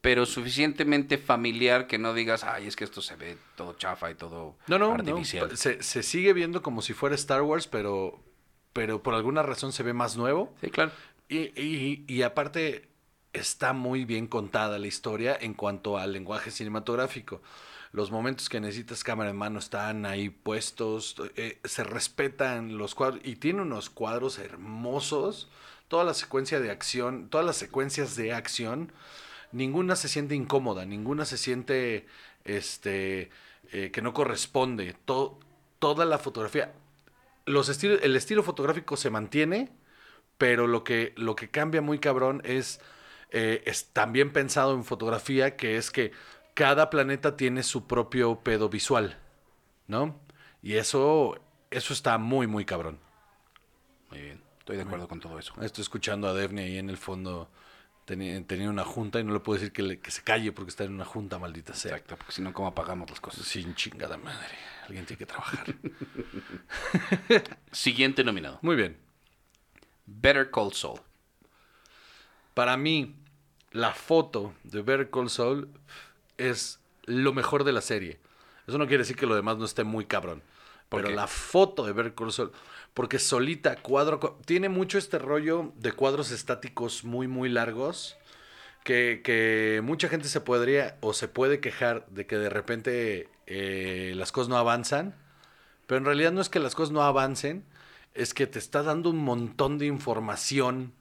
pero 0.00 0.24
suficientemente 0.24 1.18
familiar 1.18 1.86
que 1.86 1.98
no 1.98 2.14
digas, 2.14 2.42
ay, 2.44 2.66
es 2.66 2.76
que 2.76 2.84
esto 2.84 3.02
se 3.02 3.16
ve 3.16 3.36
todo 3.56 3.74
chafa 3.74 4.10
y 4.10 4.14
todo 4.14 4.56
No, 4.66 4.78
no, 4.78 4.96
no. 4.96 5.24
Se, 5.54 5.82
se 5.82 6.02
sigue 6.02 6.32
viendo 6.32 6.62
como 6.62 6.80
si 6.82 6.94
fuera 6.94 7.14
Star 7.14 7.42
Wars, 7.42 7.66
pero, 7.66 8.18
pero 8.72 9.02
por 9.02 9.12
alguna 9.14 9.42
razón 9.42 9.72
se 9.72 9.82
ve 9.82 9.92
más 9.92 10.16
nuevo. 10.16 10.54
Sí, 10.62 10.70
claro. 10.70 10.92
Y, 11.30 11.52
y- 11.60 12.04
y 12.08 12.22
aparte, 12.22 12.88
está 13.32 13.72
muy 13.72 14.04
bien 14.04 14.26
contada 14.26 14.78
la 14.78 14.88
historia 14.88 15.38
en 15.40 15.54
cuanto 15.54 15.96
al 15.98 16.12
lenguaje 16.12 16.50
cinematográfico. 16.50 17.40
Los 17.92 18.10
momentos 18.10 18.48
que 18.48 18.60
necesitas 18.60 19.04
cámara 19.04 19.30
en 19.30 19.36
mano 19.36 19.58
están 19.60 20.06
ahí 20.06 20.28
puestos, 20.30 21.16
eh, 21.36 21.58
se 21.64 21.84
respetan 21.84 22.78
los 22.78 22.94
cuadros 22.96 23.20
y 23.24 23.36
tiene 23.36 23.62
unos 23.62 23.90
cuadros 23.90 24.38
hermosos. 24.38 25.48
Toda 25.88 26.04
la 26.04 26.14
secuencia 26.14 26.60
de 26.60 26.70
acción, 26.72 27.28
todas 27.30 27.46
las 27.46 27.56
secuencias 27.56 28.16
de 28.16 28.32
acción, 28.32 28.92
ninguna 29.52 29.96
se 29.96 30.08
siente 30.08 30.34
incómoda, 30.34 30.84
ninguna 30.84 31.24
se 31.24 31.38
siente 31.38 32.06
este 32.44 33.30
eh, 33.72 33.90
que 33.92 34.02
no 34.02 34.12
corresponde. 34.14 34.96
toda 35.78 36.04
la 36.04 36.18
fotografía, 36.18 36.74
los 37.46 37.68
el 37.82 38.16
estilo 38.16 38.42
fotográfico 38.42 38.96
se 38.96 39.10
mantiene, 39.10 39.70
pero 40.40 40.66
lo 40.66 40.84
que, 40.84 41.12
lo 41.18 41.36
que 41.36 41.50
cambia 41.50 41.82
muy 41.82 41.98
cabrón 41.98 42.40
es, 42.46 42.80
eh, 43.30 43.62
es 43.66 43.90
también 43.92 44.32
pensado 44.32 44.72
en 44.72 44.84
fotografía, 44.84 45.54
que 45.54 45.76
es 45.76 45.90
que 45.90 46.12
cada 46.54 46.88
planeta 46.88 47.36
tiene 47.36 47.62
su 47.62 47.86
propio 47.86 48.40
pedo 48.40 48.70
visual, 48.70 49.18
¿no? 49.86 50.18
Y 50.62 50.76
eso, 50.76 51.38
eso 51.70 51.92
está 51.92 52.16
muy, 52.16 52.46
muy 52.46 52.64
cabrón. 52.64 52.98
Muy 54.08 54.22
bien, 54.22 54.42
estoy 54.60 54.76
de 54.76 54.82
acuerdo 54.82 55.08
con 55.08 55.20
todo 55.20 55.38
eso. 55.38 55.52
Estoy 55.60 55.82
escuchando 55.82 56.26
a 56.26 56.32
Devni 56.32 56.62
ahí 56.62 56.78
en 56.78 56.88
el 56.88 56.96
fondo. 56.96 57.50
Tenía, 58.06 58.70
una 58.70 58.84
junta 58.84 59.20
y 59.20 59.24
no 59.24 59.34
le 59.34 59.40
puedo 59.40 59.58
decir 59.58 59.74
que, 59.74 60.00
que, 60.00 60.10
se 60.10 60.22
calle 60.22 60.52
porque 60.52 60.70
está 60.70 60.84
en 60.84 60.94
una 60.94 61.04
junta, 61.04 61.38
maldita 61.38 61.74
sea. 61.74 61.92
Exacto, 61.92 62.16
porque 62.16 62.32
si 62.32 62.40
no, 62.40 62.54
¿cómo 62.54 62.68
apagamos 62.68 63.10
las 63.10 63.20
cosas? 63.20 63.44
Sin 63.44 63.74
chingada 63.74 64.16
madre. 64.16 64.56
Alguien 64.86 65.04
tiene 65.04 65.18
que 65.18 65.26
trabajar. 65.26 65.66
Siguiente 67.72 68.24
nominado. 68.24 68.58
Muy 68.62 68.74
bien. 68.74 69.09
Better 70.10 70.50
Call 70.50 70.72
Saul. 70.72 71.00
Para 72.54 72.76
mí, 72.76 73.14
la 73.70 73.92
foto 73.92 74.52
de 74.64 74.82
Better 74.82 75.10
Call 75.10 75.30
Saul 75.30 75.68
es 76.36 76.80
lo 77.04 77.32
mejor 77.32 77.64
de 77.64 77.72
la 77.72 77.80
serie. 77.80 78.18
Eso 78.66 78.78
no 78.78 78.86
quiere 78.86 79.02
decir 79.02 79.16
que 79.16 79.26
lo 79.26 79.34
demás 79.34 79.56
no 79.58 79.64
esté 79.64 79.84
muy 79.84 80.04
cabrón. 80.04 80.42
Pero 80.88 81.10
la 81.10 81.28
foto 81.28 81.86
de 81.86 81.92
Better 81.92 82.14
Call 82.14 82.32
Saul, 82.32 82.52
porque 82.94 83.20
solita, 83.20 83.76
cuadro, 83.76 84.38
tiene 84.44 84.68
mucho 84.68 84.98
este 84.98 85.18
rollo 85.18 85.72
de 85.76 85.92
cuadros 85.92 86.32
estáticos 86.32 87.04
muy, 87.04 87.28
muy 87.28 87.48
largos, 87.48 88.16
que, 88.82 89.20
que 89.22 89.80
mucha 89.84 90.08
gente 90.08 90.28
se 90.28 90.40
podría 90.40 90.96
o 91.00 91.12
se 91.12 91.28
puede 91.28 91.60
quejar 91.60 92.06
de 92.08 92.26
que 92.26 92.38
de 92.38 92.50
repente 92.50 93.28
eh, 93.46 94.14
las 94.16 94.32
cosas 94.32 94.48
no 94.48 94.56
avanzan, 94.56 95.14
pero 95.86 95.98
en 95.98 96.04
realidad 96.04 96.32
no 96.32 96.40
es 96.40 96.48
que 96.48 96.58
las 96.58 96.74
cosas 96.74 96.92
no 96.92 97.02
avancen, 97.02 97.64
es 98.14 98.34
que 98.34 98.46
te 98.46 98.58
está 98.58 98.82
dando 98.82 99.10
un 99.10 99.18
montón 99.18 99.78
de 99.78 99.86
información 99.86 100.92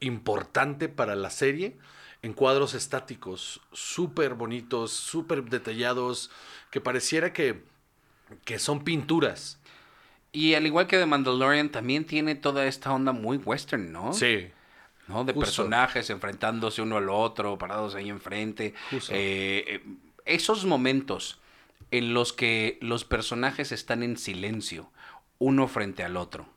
importante 0.00 0.88
para 0.88 1.14
la 1.14 1.30
serie 1.30 1.76
en 2.22 2.32
cuadros 2.32 2.74
estáticos, 2.74 3.60
súper 3.72 4.34
bonitos, 4.34 4.92
súper 4.92 5.44
detallados, 5.44 6.30
que 6.70 6.80
pareciera 6.80 7.32
que, 7.32 7.62
que 8.44 8.58
son 8.58 8.84
pinturas. 8.84 9.60
Y 10.32 10.54
al 10.54 10.66
igual 10.66 10.86
que 10.86 10.98
The 10.98 11.06
Mandalorian, 11.06 11.70
también 11.70 12.04
tiene 12.04 12.34
toda 12.34 12.66
esta 12.66 12.92
onda 12.92 13.12
muy 13.12 13.38
western, 13.38 13.92
¿no? 13.92 14.12
Sí. 14.12 14.48
¿no? 15.08 15.24
De 15.24 15.34
personajes 15.34 16.10
enfrentándose 16.10 16.82
uno 16.82 16.96
al 16.96 17.08
otro, 17.08 17.56
parados 17.58 17.94
ahí 17.94 18.08
enfrente. 18.08 18.74
Eh, 18.92 19.64
eh, 19.66 19.82
esos 20.24 20.64
momentos 20.64 21.38
en 21.90 22.12
los 22.12 22.32
que 22.32 22.78
los 22.80 23.04
personajes 23.04 23.72
están 23.72 24.02
en 24.02 24.16
silencio, 24.16 24.90
uno 25.38 25.68
frente 25.68 26.04
al 26.04 26.16
otro, 26.16 26.48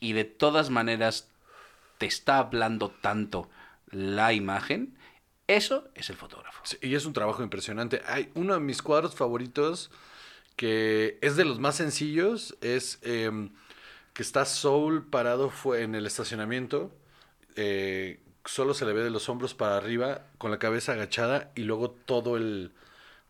y 0.00 0.12
de 0.12 0.24
todas 0.24 0.70
maneras 0.70 1.28
te 1.98 2.06
está 2.06 2.38
hablando 2.38 2.90
tanto 2.90 3.48
la 3.90 4.32
imagen, 4.32 4.96
eso 5.46 5.88
es 5.94 6.10
el 6.10 6.16
fotógrafo. 6.16 6.62
y 6.80 6.94
es 6.94 7.04
un 7.04 7.12
trabajo 7.12 7.42
impresionante. 7.42 8.00
Hay 8.06 8.30
uno 8.34 8.54
de 8.54 8.60
mis 8.60 8.80
cuadros 8.80 9.14
favoritos 9.14 9.90
que 10.56 11.18
es 11.20 11.36
de 11.36 11.44
los 11.44 11.58
más 11.58 11.76
sencillos, 11.76 12.56
es 12.60 12.98
em, 13.02 13.50
que 14.12 14.22
está 14.22 14.44
Soul 14.44 15.06
parado 15.06 15.50
fue 15.50 15.82
en 15.82 15.94
el 15.94 16.06
estacionamiento, 16.06 16.90
eh, 17.56 18.20
solo 18.44 18.74
se 18.74 18.84
le 18.84 18.92
ve 18.92 19.02
de 19.02 19.10
los 19.10 19.28
hombros 19.28 19.54
para 19.54 19.76
arriba, 19.76 20.26
con 20.38 20.50
la 20.50 20.58
cabeza 20.58 20.92
agachada 20.92 21.52
y 21.54 21.62
luego 21.62 21.90
todo 21.90 22.36
el, 22.36 22.72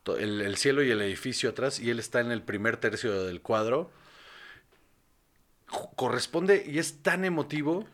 el, 0.06 0.56
cielo 0.56 0.82
y 0.82 0.90
el 0.90 1.00
edificio 1.02 1.50
atrás 1.50 1.80
y 1.80 1.90
él 1.90 1.98
está 1.98 2.20
en 2.20 2.32
el 2.32 2.42
primer 2.42 2.76
tercio 2.76 3.24
del 3.24 3.40
cuadro. 3.40 3.90
Corresponde 5.96 6.64
y 6.66 6.78
es 6.78 7.02
tan 7.02 7.24
emotivo 7.24 7.86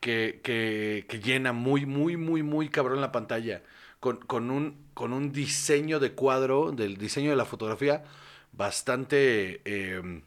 que, 0.00 0.40
que, 0.42 1.20
llena 1.20 1.52
muy, 1.52 1.86
muy, 1.86 2.16
muy, 2.16 2.42
muy 2.42 2.68
cabrón 2.68 3.00
la 3.00 3.12
pantalla. 3.12 3.62
Con, 4.00 4.16
con, 4.16 4.50
un, 4.50 4.86
con 4.94 5.12
un 5.12 5.30
diseño 5.30 6.00
de 6.00 6.12
cuadro, 6.12 6.72
del 6.72 6.96
diseño 6.96 7.28
de 7.28 7.36
la 7.36 7.44
fotografía, 7.44 8.04
bastante 8.52 9.60
em, 9.64 10.22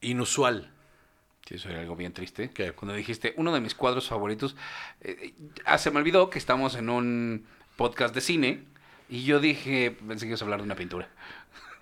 inusual. 0.00 0.72
Sí, 1.46 1.54
eso 1.54 1.68
era 1.68 1.80
algo 1.80 1.94
bien 1.94 2.12
triste. 2.12 2.50
que 2.50 2.72
Cuando 2.72 2.94
dijiste, 2.94 3.34
uno 3.36 3.52
de 3.54 3.60
mis 3.60 3.76
cuadros 3.76 4.08
favoritos, 4.08 4.56
eh, 5.02 5.34
ah, 5.64 5.78
se 5.78 5.92
me 5.92 5.98
olvidó 5.98 6.30
que 6.30 6.38
estamos 6.38 6.74
en 6.74 6.90
un 6.90 7.46
podcast 7.76 8.12
de 8.12 8.20
cine 8.20 8.64
y 9.08 9.24
yo 9.24 9.38
dije, 9.38 9.96
pensé 10.06 10.26
que 10.26 10.30
ibas 10.30 10.42
a 10.42 10.44
hablar 10.44 10.60
de 10.60 10.64
una 10.64 10.76
pintura. 10.76 11.08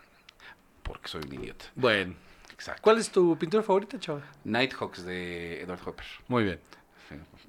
Porque 0.83 1.09
soy 1.09 1.23
un 1.27 1.35
idiota. 1.35 1.65
Bueno. 1.75 2.28
Exacto. 2.59 2.83
¿Cuál 2.83 2.99
es 2.99 3.11
tu 3.11 3.39
pintura 3.39 3.63
favorita, 3.63 4.01
chaval? 4.01 4.25
Nighthawks 4.43 5.05
de 5.05 5.63
Edward 5.63 5.81
Hopper. 5.87 6.05
Muy 6.27 6.43
bien. 6.43 6.59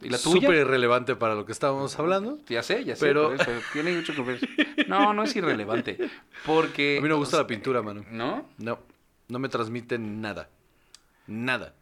¿Y 0.01 0.09
la 0.09 0.17
tuya? 0.17 0.41
Súper 0.41 0.55
irrelevante 0.55 1.15
para 1.15 1.33
lo 1.33 1.45
que 1.45 1.51
estábamos 1.51 1.97
hablando. 1.97 2.37
Ya 2.47 2.61
sé, 2.63 2.85
ya 2.85 2.95
sé. 2.95 3.07
Pero... 3.07 3.35
tiene 3.73 3.95
mucho 3.95 4.13
que 4.13 4.21
ver. 4.21 4.39
No, 4.87 5.13
no 5.13 5.23
es 5.23 5.35
irrelevante. 5.35 5.97
Porque... 6.45 6.99
A 6.99 7.01
mí 7.01 7.09
no 7.09 7.15
me 7.15 7.19
gusta 7.19 7.37
la 7.37 7.47
pintura, 7.47 7.81
mano. 7.81 8.05
¿No? 8.11 8.47
No. 8.59 8.79
No 9.27 9.39
me 9.39 9.49
transmite 9.49 9.97
nada. 9.97 10.47
Nada. 11.27 11.73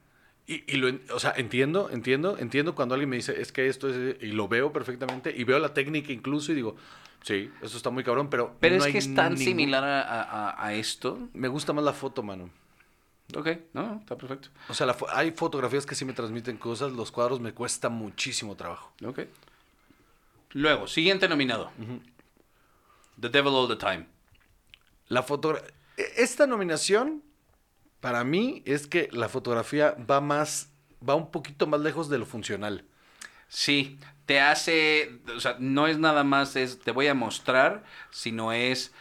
Y, 0.47 0.63
y 0.65 0.77
lo, 0.77 0.89
o 1.13 1.19
sea, 1.19 1.33
entiendo, 1.35 1.89
entiendo, 1.91 2.37
entiendo 2.39 2.73
cuando 2.73 2.95
alguien 2.95 3.09
me 3.09 3.17
dice, 3.17 3.41
es 3.41 3.51
que 3.51 3.67
esto 3.67 3.89
es, 3.89 4.15
y 4.21 4.27
lo 4.27 4.47
veo 4.47 4.71
perfectamente, 4.71 5.33
y 5.35 5.43
veo 5.43 5.59
la 5.59 5.73
técnica 5.73 6.13
incluso, 6.13 6.53
y 6.53 6.55
digo, 6.55 6.77
sí, 7.21 7.51
eso 7.61 7.75
está 7.75 7.89
muy 7.89 8.05
cabrón, 8.05 8.29
pero... 8.29 8.55
Pero 8.61 8.77
es 8.77 8.87
que 8.87 8.97
es 8.97 9.13
tan 9.13 9.37
similar 9.37 9.83
a, 9.83 10.65
a, 10.65 10.73
esto. 10.73 11.19
Me 11.33 11.49
gusta 11.49 11.73
más 11.73 11.83
la 11.83 11.91
foto, 11.91 12.23
mano. 12.23 12.49
Ok, 13.35 13.49
no, 13.73 13.97
está 13.99 14.17
perfecto. 14.17 14.49
O 14.69 14.73
sea, 14.73 14.95
hay 15.13 15.31
fotografías 15.31 15.85
que 15.85 15.95
sí 15.95 16.05
me 16.05 16.13
transmiten 16.13 16.57
cosas, 16.57 16.93
los 16.93 17.11
cuadros 17.11 17.41
me 17.41 17.53
cuesta 17.53 17.89
muchísimo 17.89 18.55
trabajo. 18.55 18.91
Ok. 19.05 19.21
Luego, 20.51 20.87
siguiente 20.87 21.27
nominado. 21.27 21.71
The 23.19 23.29
Devil 23.29 23.53
All 23.53 23.67
the 23.67 23.75
Time. 23.75 24.07
La 25.09 25.23
foto... 25.23 25.57
E, 25.57 25.63
esta 26.17 26.47
nominación, 26.47 27.21
para 27.99 28.23
mí, 28.23 28.63
es 28.65 28.87
que 28.87 29.09
la 29.11 29.27
fotografía 29.27 29.95
va 30.09 30.21
más, 30.21 30.69
va 31.07 31.15
un 31.15 31.29
poquito 31.29 31.67
más 31.67 31.81
lejos 31.81 32.09
de 32.09 32.19
lo 32.19 32.25
funcional. 32.25 32.85
Sí, 33.49 33.99
te 34.25 34.39
hace, 34.39 35.19
o 35.35 35.39
sea, 35.39 35.57
no 35.59 35.87
es 35.87 35.97
nada 35.97 36.23
más, 36.23 36.55
es 36.55 36.79
te 36.79 36.91
voy 36.91 37.07
a 37.07 37.13
mostrar, 37.13 37.83
sino 38.11 38.51
es 38.53 38.93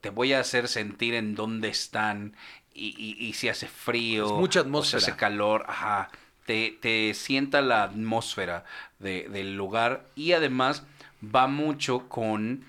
te 0.00 0.10
voy 0.10 0.34
a 0.34 0.40
hacer 0.40 0.68
sentir 0.68 1.14
en 1.14 1.34
dónde 1.34 1.68
están 1.68 2.36
y, 2.74 3.32
si 3.34 3.48
hace 3.48 3.68
frío, 3.68 4.34
mucha 4.34 4.60
atmósfera. 4.60 5.00
si 5.00 5.10
hace 5.10 5.16
calor, 5.18 5.64
ajá, 5.68 6.10
te, 6.46 6.76
te 6.80 7.14
sienta 7.14 7.62
la 7.62 7.84
atmósfera 7.84 8.64
del 8.98 9.56
lugar 9.56 10.06
y 10.14 10.32
además 10.32 10.84
va 11.22 11.46
mucho 11.46 12.08
con 12.08 12.64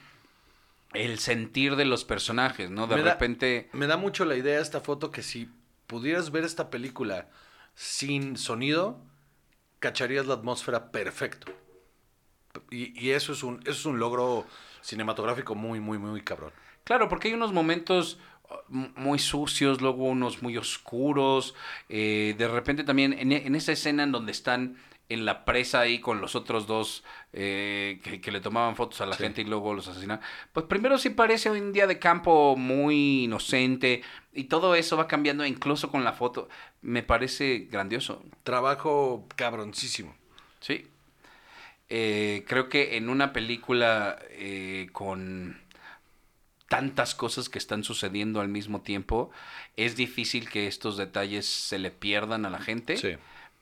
el 0.94 1.20
sentir 1.20 1.76
de 1.76 1.86
los 1.86 2.06
personajes, 2.06 2.70
¿no? 2.70 2.88
De 2.88 2.98
repente... 2.98 3.70
me 3.74 3.88
da 3.88 3.98
mucho 3.98 4.26
la 4.26 4.36
idea 4.36 4.62
esta 4.62 4.80
foto 4.80 5.12
que 5.12 5.24
si 5.24 5.50
pudieras 5.88 6.32
ver 6.32 6.44
esta 6.46 6.70
película 6.70 7.28
sin 7.76 8.38
sonido, 8.38 9.02
cacharías 9.80 10.26
la 10.26 10.36
atmósfera 10.36 10.92
perfecto. 10.92 11.52
Y, 12.72 12.98
y 12.98 13.12
eso, 13.12 13.34
es 13.34 13.44
un, 13.44 13.60
eso 13.64 13.72
es 13.72 13.86
un 13.86 14.00
logro 14.00 14.46
cinematográfico 14.86 15.56
muy, 15.56 15.80
muy, 15.80 15.98
muy 15.98 16.22
cabrón. 16.22 16.52
Claro, 16.84 17.10
porque 17.10 17.30
hay 17.30 17.34
unos 17.34 17.52
momentos 17.52 18.20
muy 18.70 19.18
sucios, 19.20 19.82
luego 19.82 20.06
unos 20.06 20.44
muy 20.44 20.58
oscuros. 20.58 21.56
Eh, 21.90 22.36
de 22.38 22.48
repente 22.48 22.84
también 22.84 23.14
en, 23.14 23.56
esa 23.56 23.72
escena 23.72 24.04
en 24.04 24.12
donde 24.12 24.32
están 24.32 24.78
en 25.10 25.26
la 25.26 25.46
presa 25.46 25.82
ahí 25.82 26.00
con 26.00 26.20
los 26.20 26.36
otros 26.36 26.66
dos 26.66 27.04
eh, 27.34 28.00
que, 28.22 28.32
le 28.32 28.42
tomaban 28.42 28.76
fotos 28.76 29.02
a 29.02 29.06
la 29.06 29.16
gente 29.16 29.42
y 29.42 29.46
luego 29.46 29.74
los 29.74 29.88
asesinaban. 29.88 30.24
Pues 30.54 30.68
primero 30.68 30.98
sí 30.98 31.10
parece 31.10 31.50
un 31.50 31.74
día 31.74 31.88
de 31.88 32.00
campo 32.00 32.56
muy 32.56 33.24
inocente 33.24 34.02
y 34.34 34.46
todo 34.46 34.76
eso 34.76 34.98
va 34.98 35.08
cambiando 35.08 35.46
incluso 35.46 35.90
con 35.90 36.04
la 36.04 36.14
foto. 36.14 36.48
Me 36.82 37.02
parece 37.02 37.68
grandioso. 37.72 38.24
Trabajo 38.44 39.28
cabroncísimo. 39.36 40.16
Sí. 40.60 40.88
Eh, 41.98 42.44
creo 42.46 42.68
que 42.68 42.98
en 42.98 43.08
una 43.08 43.32
película 43.32 44.20
con 44.92 45.58
tantas 46.68 47.16
cosas 47.16 47.48
que 47.48 47.58
están 47.58 47.86
sucediendo 47.86 48.42
al 48.42 48.50
mismo 48.50 48.82
tiempo, 48.82 49.32
es 49.78 49.96
difícil 49.96 50.50
que 50.50 50.68
estos 50.68 50.98
detalles 50.98 51.46
se 51.46 51.80
le 51.80 51.92
pierdan 51.92 52.46
a 52.46 52.50
la 52.50 52.60
gente, 52.60 52.98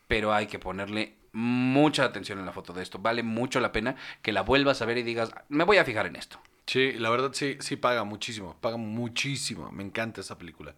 pero 0.08 0.34
hay 0.34 0.48
que 0.48 0.58
ponerle 0.58 1.14
mucha 1.32 2.06
atención 2.06 2.40
en 2.40 2.48
la 2.48 2.54
foto 2.54 2.74
de 2.74 2.82
esto. 2.82 2.98
Vale 2.98 3.22
mucho 3.22 3.60
la 3.60 3.72
pena 3.72 3.98
que 4.24 4.32
la 4.32 4.42
vuelvas 4.42 4.82
a 4.82 4.86
ver 4.86 4.98
y 4.98 5.04
digas, 5.04 5.32
me 5.50 5.64
voy 5.64 5.78
a 5.78 5.86
fijar 5.86 6.08
en 6.08 6.16
esto. 6.16 6.40
Sí, 6.66 6.94
la 6.94 7.12
verdad 7.12 7.34
sí, 7.34 7.58
sí 7.60 7.76
paga 7.76 8.04
muchísimo, 8.04 8.56
paga 8.62 8.78
muchísimo. 8.78 9.72
Me 9.72 9.84
encanta 9.84 10.22
esa 10.22 10.40
película. 10.40 10.74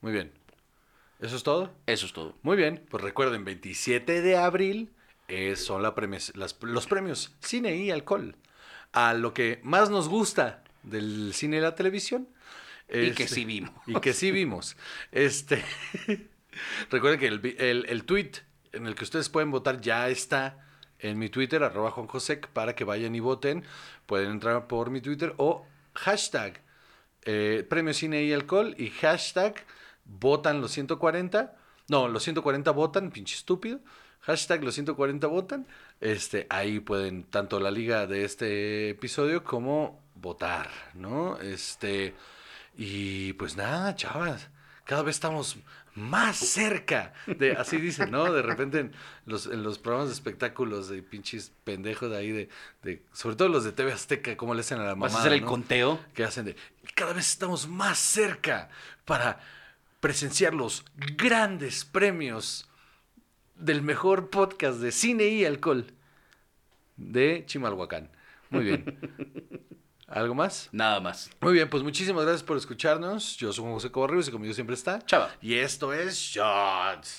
Muy 0.00 0.10
bien. 0.10 0.32
¿Eso 1.20 1.36
es 1.36 1.44
todo? 1.44 1.72
Eso 1.86 2.06
es 2.06 2.12
todo. 2.12 2.34
Muy 2.42 2.56
bien, 2.56 2.84
pues 2.90 3.04
recuerden, 3.04 3.44
27 3.44 4.22
de 4.22 4.36
abril 4.36 4.90
eh, 5.28 5.56
son 5.56 5.82
la 5.82 5.94
premis- 5.94 6.34
las- 6.34 6.56
los 6.62 6.86
premios 6.86 7.34
Cine 7.40 7.76
y 7.76 7.90
Alcohol. 7.90 8.36
A 8.92 9.12
lo 9.14 9.34
que 9.34 9.60
más 9.62 9.90
nos 9.90 10.08
gusta 10.08 10.62
del 10.82 11.32
cine 11.34 11.58
y 11.58 11.60
la 11.60 11.74
televisión. 11.74 12.28
Y 12.88 13.10
que 13.12 13.24
Este, 13.24 13.28
sí 13.28 13.44
vimos. 13.44 13.70
Y 13.86 14.00
que 14.00 14.12
sí 14.12 14.30
vimos. 14.30 14.76
Este, 15.12 15.62
recuerden 16.90 17.18
que 17.20 17.26
el, 17.26 17.56
el, 17.58 17.86
el 17.88 18.04
tweet 18.04 18.30
en 18.72 18.86
el 18.86 18.94
que 18.94 19.04
ustedes 19.04 19.28
pueden 19.28 19.50
votar 19.50 19.80
ya 19.80 20.08
está 20.08 20.62
en 20.98 21.18
mi 21.18 21.28
Twitter, 21.28 21.62
arroba 21.62 21.90
Juan 21.90 22.06
Josec, 22.06 22.48
para 22.48 22.74
que 22.74 22.84
vayan 22.84 23.14
y 23.14 23.20
voten. 23.20 23.64
Pueden 24.06 24.30
entrar 24.30 24.66
por 24.66 24.90
mi 24.90 25.00
Twitter 25.00 25.34
o 25.36 25.66
hashtag 25.94 26.62
eh, 27.22 27.66
Premio 27.68 27.92
Cine 27.92 28.22
y 28.22 28.32
Alcohol 28.32 28.74
y 28.78 28.90
hashtag 28.90 29.64
votan 30.04 30.60
los 30.60 30.70
140. 30.72 31.54
No, 31.88 32.08
los 32.08 32.22
140 32.22 32.70
votan, 32.70 33.10
pinche 33.10 33.34
estúpido. 33.36 33.80
Hashtag 34.26 34.64
los 34.64 34.74
140 34.74 35.26
votan. 35.28 35.66
Este, 36.00 36.46
ahí 36.50 36.80
pueden 36.80 37.22
tanto 37.22 37.60
la 37.60 37.70
liga 37.70 38.06
de 38.08 38.24
este 38.24 38.90
episodio 38.90 39.44
como 39.44 40.02
votar, 40.16 40.68
¿no? 40.94 41.38
Este, 41.38 42.12
y 42.76 43.34
pues 43.34 43.56
nada, 43.56 43.94
chavas, 43.94 44.48
cada 44.84 45.02
vez 45.02 45.14
estamos 45.16 45.56
más 45.94 46.36
cerca 46.36 47.14
de, 47.26 47.52
así 47.52 47.78
dicen, 47.78 48.10
¿no? 48.10 48.32
De 48.32 48.42
repente 48.42 48.80
en 48.80 48.92
los, 49.26 49.46
en 49.46 49.62
los 49.62 49.78
programas 49.78 50.08
de 50.08 50.14
espectáculos 50.14 50.88
de 50.88 51.02
pinches 51.02 51.52
pendejos 51.62 52.10
de 52.10 52.16
ahí, 52.16 52.32
de, 52.32 52.48
de, 52.82 53.02
sobre 53.12 53.36
todo 53.36 53.48
los 53.48 53.62
de 53.62 53.70
TV 53.70 53.92
Azteca, 53.92 54.36
como 54.36 54.54
le 54.54 54.60
hacen 54.60 54.80
a 54.80 54.84
la 54.84 54.90
mamá. 54.90 55.06
¿Vas 55.06 55.14
a 55.14 55.20
hacer 55.20 55.32
el 55.34 55.44
conteo? 55.44 56.00
que 56.14 56.24
hacen 56.24 56.46
de 56.46 56.56
cada 56.94 57.12
vez 57.12 57.28
estamos 57.28 57.68
más 57.68 57.98
cerca 57.98 58.70
para 59.04 59.38
presenciar 60.00 60.52
los 60.52 60.84
grandes 61.16 61.84
premios 61.84 62.68
del 63.56 63.82
mejor 63.82 64.30
podcast 64.30 64.78
de 64.80 64.92
cine 64.92 65.26
y 65.28 65.44
alcohol 65.44 65.86
de 66.96 67.44
Chimalhuacán. 67.46 68.10
Muy 68.50 68.64
bien. 68.64 68.98
¿Algo 70.06 70.34
más? 70.34 70.68
Nada 70.70 71.00
más. 71.00 71.30
Muy 71.40 71.52
bien, 71.52 71.68
pues 71.68 71.82
muchísimas 71.82 72.24
gracias 72.24 72.44
por 72.44 72.56
escucharnos. 72.56 73.36
Yo 73.36 73.52
soy 73.52 73.64
José 73.64 73.90
Cobarrios 73.90 74.28
y 74.28 74.30
conmigo 74.30 74.54
siempre 74.54 74.74
está. 74.74 75.04
Chava. 75.04 75.30
Y 75.42 75.54
esto 75.54 75.92
es 75.92 76.14
Shots. 76.14 77.18